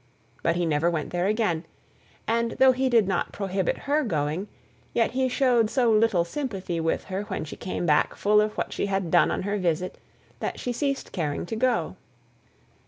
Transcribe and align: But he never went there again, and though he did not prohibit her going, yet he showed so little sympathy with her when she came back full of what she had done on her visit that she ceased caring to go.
But 0.41 0.55
he 0.55 0.65
never 0.65 0.89
went 0.89 1.11
there 1.11 1.27
again, 1.27 1.63
and 2.27 2.53
though 2.53 2.71
he 2.71 2.89
did 2.89 3.07
not 3.07 3.31
prohibit 3.31 3.77
her 3.87 4.03
going, 4.03 4.47
yet 4.95 5.11
he 5.11 5.29
showed 5.29 5.69
so 5.69 5.91
little 5.91 6.25
sympathy 6.25 6.79
with 6.79 7.03
her 7.03 7.21
when 7.25 7.45
she 7.45 7.55
came 7.55 7.85
back 7.85 8.15
full 8.15 8.41
of 8.41 8.57
what 8.57 8.73
she 8.73 8.87
had 8.87 9.11
done 9.11 9.29
on 9.29 9.43
her 9.43 9.59
visit 9.59 9.99
that 10.39 10.59
she 10.59 10.73
ceased 10.73 11.11
caring 11.11 11.45
to 11.45 11.55
go. 11.55 11.97